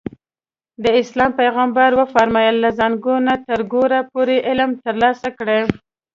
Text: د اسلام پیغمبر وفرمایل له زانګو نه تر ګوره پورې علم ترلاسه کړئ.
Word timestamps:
د 0.83 0.85
اسلام 1.01 1.31
پیغمبر 1.41 1.89
وفرمایل 1.99 2.55
له 2.63 2.69
زانګو 2.77 3.15
نه 3.27 3.35
تر 3.47 3.59
ګوره 3.73 3.99
پورې 4.11 4.37
علم 4.49 4.71
ترلاسه 4.85 5.29
کړئ. 5.37 5.61